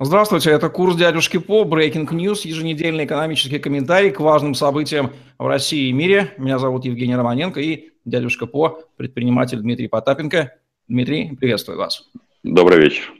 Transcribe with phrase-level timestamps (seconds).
[0.00, 5.90] Здравствуйте, это курс дядюшки По, Breaking News, еженедельный экономический комментарий к важным событиям в России
[5.90, 6.32] и мире.
[6.38, 10.54] Меня зовут Евгений Романенко и дядюшка По, предприниматель Дмитрий Потапенко.
[10.88, 12.08] Дмитрий, приветствую вас.
[12.42, 13.12] Добрый вечер.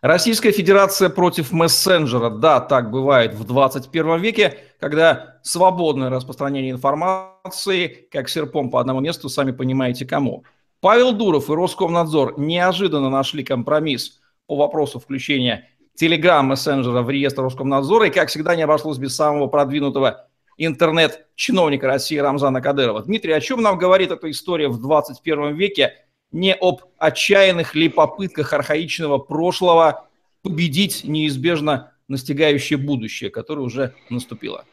[0.00, 2.30] Российская Федерация против мессенджера.
[2.30, 9.28] Да, так бывает в 21 веке, когда свободное распространение информации, как серпом по одному месту,
[9.28, 10.44] сами понимаете кому.
[10.80, 15.68] Павел Дуров и Роскомнадзор неожиданно нашли компромисс по вопросу включения
[16.00, 20.26] телеграм-мессенджера в реестр Роскомнадзора, и, как всегда, не обошлось без самого продвинутого
[20.56, 23.02] интернет-чиновника России Рамзана Кадырова.
[23.02, 25.92] Дмитрий, о чем нам говорит эта история в 21 веке?
[26.32, 30.06] Не об отчаянных ли попытках архаичного прошлого
[30.42, 34.64] победить неизбежно настигающее будущее, которое уже наступило?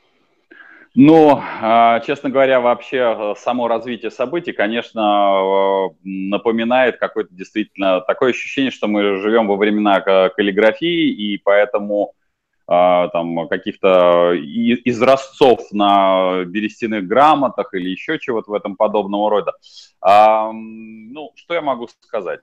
[1.00, 1.44] Ну,
[2.08, 8.88] честно говоря, вообще э, само развитие событий, конечно, э, напоминает какое-то действительно такое ощущение, что
[8.88, 12.16] мы живем во времена каллиграфии, и поэтому
[12.66, 19.54] а, там каких-то изразцов на берестяных грамотах или еще чего-то в этом подобного рода.
[20.02, 22.42] А, ну, что я могу сказать?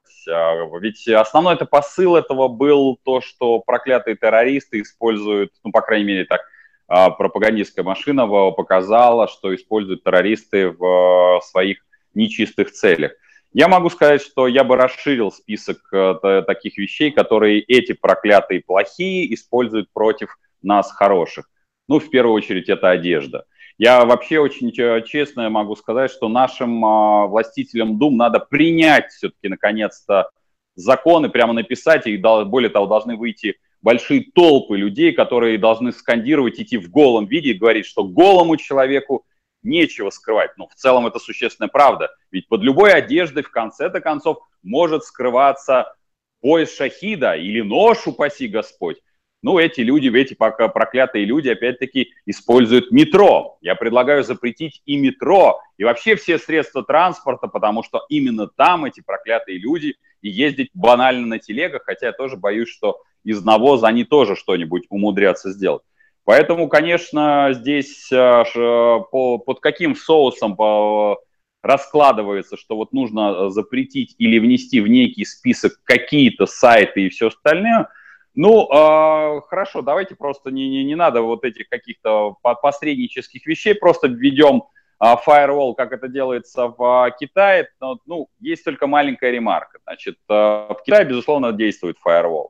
[0.81, 6.25] Ведь основной это посыл этого был то, что проклятые террористы используют, ну, по крайней мере,
[6.25, 6.41] так
[6.87, 11.79] пропагандистская машина показала, что используют террористы в своих
[12.15, 13.13] нечистых целях.
[13.55, 19.33] Я могу сказать, что я бы расширил список э, таких вещей, которые эти проклятые плохие
[19.33, 21.49] используют против нас хороших.
[21.89, 23.45] Ну, в первую очередь, это одежда.
[23.79, 24.73] Я вообще очень
[25.05, 30.31] честно могу сказать, что нашим а, властителям Дум надо принять все-таки, наконец-то,
[30.75, 36.79] законы, прямо написать, и более того, должны выйти большие толпы людей, которые должны скандировать, идти
[36.79, 39.27] в голом виде и говорить, что голому человеку
[39.63, 40.57] нечего скрывать.
[40.57, 42.11] Но в целом это существенная правда.
[42.33, 45.95] Ведь под любой одеждой в конце-то концов может скрываться
[46.41, 48.97] пояс шахида или нож, упаси Господь.
[49.43, 53.59] Ну, эти люди, эти пока проклятые люди, опять-таки, используют метро.
[53.61, 59.03] Я предлагаю запретить и метро, и вообще все средства транспорта, потому что именно там эти
[59.03, 64.05] проклятые люди и ездить банально на телегах, хотя я тоже боюсь, что из навоза они
[64.05, 65.83] тоже что-нибудь умудрятся сделать.
[66.25, 71.19] Поэтому, конечно, здесь э, по, под каким соусом по,
[71.63, 77.89] раскладывается, что вот нужно запретить или внести в некий список какие-то сайты и все остальное.
[78.35, 84.09] Ну, э, хорошо, давайте просто не, не, не надо вот этих каких-то посреднических вещей, просто
[84.09, 84.65] введем
[85.01, 87.69] э, firewall, как это делается в Китае.
[87.81, 89.79] Ну, есть только маленькая ремарка.
[89.85, 92.49] Значит, э, в Китае, безусловно, действует firewall.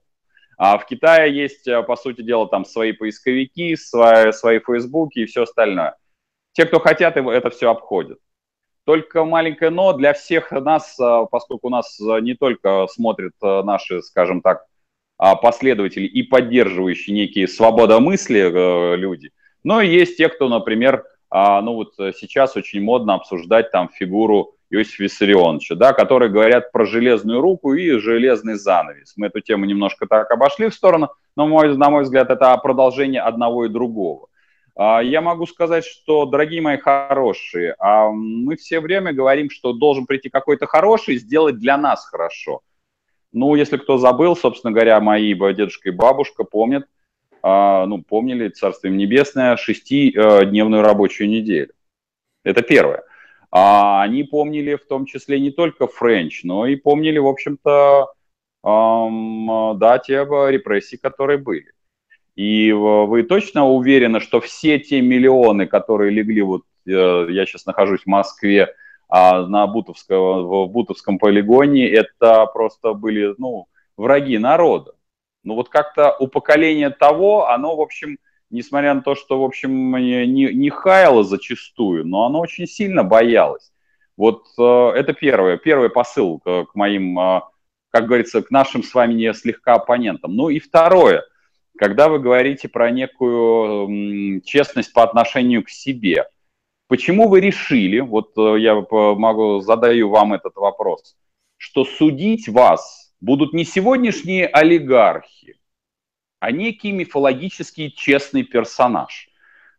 [0.57, 5.27] А в Китае есть, э, по сути дела, там свои поисковики, свои, свои фейсбуки и
[5.27, 5.97] все остальное.
[6.53, 8.19] Те, кто хотят, это все обходят.
[8.85, 14.03] Только маленькое но для всех нас, э, поскольку у нас э, не только смотрят наши,
[14.03, 14.65] скажем так,
[15.17, 19.31] а, последователи и поддерживающие некие свободомысли люди,
[19.63, 25.05] но есть те, кто, например, а, ну вот сейчас очень модно обсуждать там фигуру Иосифа
[25.05, 29.15] Виссарионовича, да, которые говорят про железную руку и железный занавес.
[29.17, 33.23] Мы эту тему немножко так обошли в сторону, но, мой, на мой взгляд, это продолжение
[33.23, 34.29] одного и другого.
[34.77, 40.07] А, я могу сказать, что, дорогие мои хорошие, а, мы все время говорим, что должен
[40.07, 42.61] прийти какой-то хороший, сделать для нас хорошо.
[43.33, 46.87] Ну, если кто забыл, собственно говоря, мои дедушка и бабушка помнят,
[47.43, 51.73] а, ну, помнили, Царство Небесное, шестидневную рабочую неделю.
[52.43, 53.05] Это первое.
[53.57, 58.13] А они помнили в том числе не только Френч, но и помнили, в общем-то,
[58.65, 61.71] эм, да, те репрессии, которые были.
[62.35, 66.91] И вы точно уверены, что все те миллионы, которые легли, вот э,
[67.31, 68.75] я сейчас нахожусь в Москве,
[69.09, 74.95] а на Бутовском, в Бутовском полигоне, это просто были, ну, враги народа.
[75.45, 78.19] Ну вот как-то у поколения того, оно, в общем,
[78.51, 83.73] несмотря на то, что, в общем, не, не хаяло зачастую, но оно очень сильно боялось.
[84.17, 87.41] Вот э, это первое, первый посыл к, к моим, э,
[87.91, 90.37] как говорится, к нашим с вами не слегка оппонентам.
[90.37, 91.25] Ну и второе,
[91.77, 96.27] когда вы говорите про некую э, честность по отношению к себе,
[96.89, 101.17] почему вы решили, вот э, я могу задаю вам этот вопрос,
[101.57, 105.57] что судить вас будут не сегодняшние олигархи,
[106.45, 109.31] а некий мифологический честный персонаж.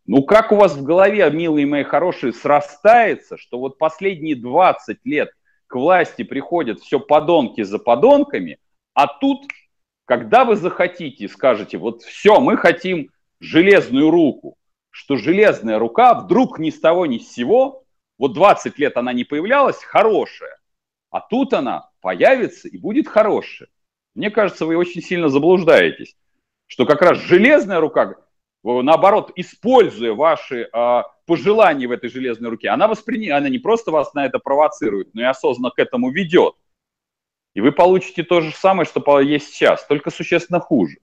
[0.07, 5.29] Ну как у вас в голове, милые мои хорошие, срастается, что вот последние 20 лет
[5.67, 8.57] к власти приходят все подонки за подонками,
[8.95, 9.43] а тут,
[10.05, 14.57] когда вы захотите, скажете, вот все, мы хотим железную руку,
[14.89, 17.83] что железная рука вдруг ни с того ни с сего,
[18.17, 20.57] вот 20 лет она не появлялась, хорошая,
[21.11, 23.69] а тут она появится и будет хорошая.
[24.15, 26.15] Мне кажется, вы очень сильно заблуждаетесь.
[26.67, 28.15] Что как раз железная рука,
[28.63, 33.29] наоборот, используя ваши э, пожелания в этой железной руке, она, воспри...
[33.29, 36.55] она не просто вас на это провоцирует, но и осознанно к этому ведет.
[37.53, 40.97] И вы получите то же самое, что есть сейчас, только существенно хуже.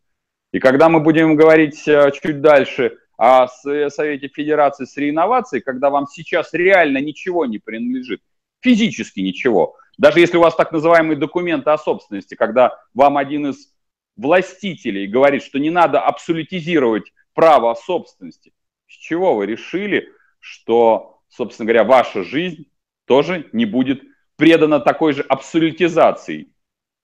[0.53, 6.07] И когда мы будем говорить э, чуть дальше о Совете Федерации с реинновацией, когда вам
[6.09, 8.21] сейчас реально ничего не принадлежит,
[8.61, 13.73] физически ничего, даже если у вас так называемые документы о собственности, когда вам один из
[14.17, 18.53] властителей говорит, что не надо абсолютизировать право собственности,
[18.87, 22.67] с чего вы решили, что, собственно говоря, ваша жизнь
[23.07, 24.03] тоже не будет
[24.37, 26.49] предана такой же абсолютизации?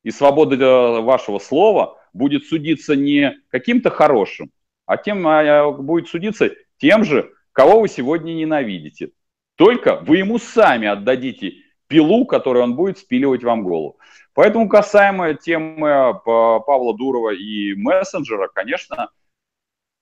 [0.02, 4.50] И свобода э, вашего слова будет судиться не каким-то хорошим,
[4.86, 9.10] а тем а, будет судиться тем же, кого вы сегодня ненавидите.
[9.56, 11.54] Только вы ему сами отдадите
[11.88, 13.98] пилу, которую он будет спиливать вам голову.
[14.34, 19.10] Поэтому касаемо темы э, Павла Дурова и мессенджера, конечно,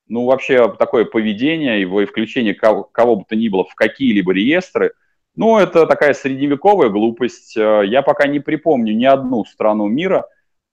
[0.08, 4.32] ну вообще такое поведение его и включение кого, кого бы то ни было в какие-либо
[4.32, 4.92] реестры,
[5.34, 7.56] ну это такая средневековая глупость.
[7.56, 10.28] Э, я пока не припомню ни одну страну мира,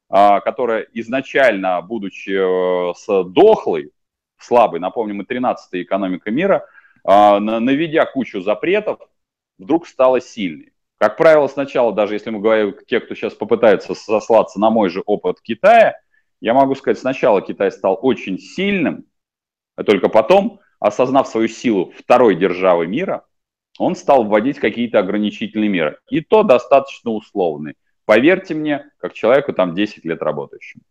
[0.09, 3.91] а, которая изначально, будучи э, с дохлой,
[4.37, 6.67] слабой, напомню, мы 13-я экономика мира,
[7.03, 8.99] а, наведя кучу запретов,
[9.57, 10.72] вдруг стала сильной.
[11.03, 15.03] Как правило, сначала, даже если мы говорим, те, кто сейчас попытается сослаться на мой же
[15.05, 15.99] опыт Китая,
[16.39, 19.03] я могу сказать, сначала Китай стал очень сильным,
[19.75, 23.25] а только потом, осознав свою силу второй державы мира,
[23.79, 25.97] он стал вводить какие-то ограничительные меры.
[26.09, 27.75] И то достаточно условные.
[28.05, 30.83] Поверьте мне, как человеку там 10 лет работающему.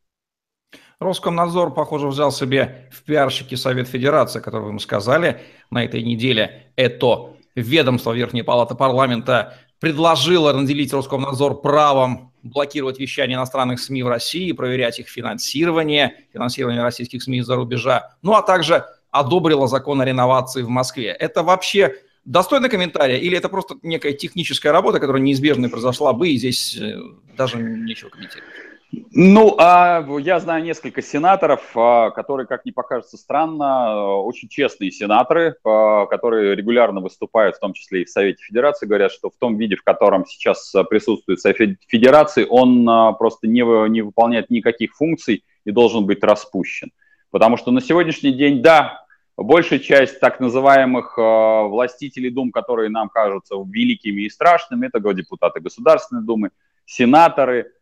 [1.00, 6.70] Роскомнадзор, похоже, взял себе в пиарщики Совет Федерации, который вы ему сказали на этой неделе.
[6.76, 14.52] Это ведомство Верхней Палаты Парламента предложила наделить Роскомнадзор правом блокировать вещание иностранных СМИ в России,
[14.52, 20.62] проверять их финансирование, финансирование российских СМИ из-за рубежа, ну а также одобрила закон о реновации
[20.62, 21.08] в Москве.
[21.08, 26.36] Это вообще достойно комментария или это просто некая техническая работа, которая неизбежно произошла бы, и
[26.36, 27.00] здесь э,
[27.36, 28.71] даже нечего комментировать?
[28.92, 35.56] Ну, а я знаю несколько сенаторов, а, которые, как ни покажется странно, очень честные сенаторы,
[35.64, 39.56] а, которые регулярно выступают, в том числе и в Совете Федерации, говорят, что в том
[39.56, 45.70] виде, в котором сейчас присутствует Совет Федерации, он просто не, не выполняет никаких функций и
[45.70, 46.90] должен быть распущен.
[47.30, 49.06] Потому что на сегодняшний день, да,
[49.38, 56.22] большая часть так называемых властителей дум, которые нам кажутся великими и страшными, это депутаты Государственной
[56.22, 56.50] Думы,
[56.84, 57.72] сенаторы–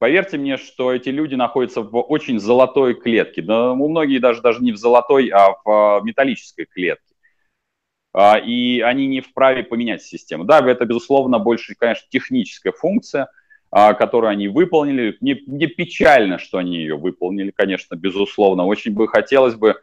[0.00, 3.42] Поверьте мне, что эти люди находятся в очень золотой клетке.
[3.42, 7.14] Да, у многие даже, даже не в золотой, а в а, металлической клетке.
[8.14, 10.44] А, и они не вправе поменять систему.
[10.44, 13.28] Да, это, безусловно, больше, конечно, техническая функция,
[13.70, 15.18] а, которую они выполнили.
[15.20, 18.64] Не, не печально, что они ее выполнили, конечно, безусловно.
[18.64, 19.82] Очень бы хотелось бы,